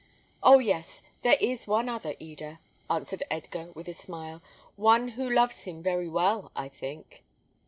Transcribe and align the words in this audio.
"Oh, 0.41 0.57
yes! 0.57 1.03
there 1.21 1.37
is 1.39 1.67
one 1.67 1.87
other, 1.87 2.15
Eda," 2.17 2.59
answered 2.89 3.21
Edgar, 3.29 3.69
with 3.75 3.87
a 3.87 3.93
smile; 3.93 4.41
"one 4.75 5.09
who 5.09 5.29
loves 5.29 5.65
him 5.65 5.83
very 5.83 6.09
well, 6.09 6.51
I 6.55 6.69
think." 6.69 7.23